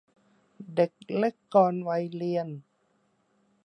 [0.75, 2.47] เด็กเล็กก่อนวัยเรียน